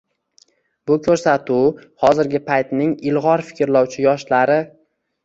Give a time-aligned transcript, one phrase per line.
[0.91, 4.57] Bu ko‘rsatuv— hozirgi paytning ilg‘or fikrlovchi yoshlari